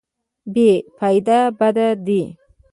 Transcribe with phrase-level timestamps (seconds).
[0.53, 2.21] بې فایده بد دی.